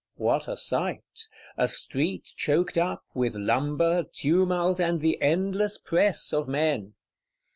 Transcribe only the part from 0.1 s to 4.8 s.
What a sight! A street choked up, with lumber, tumult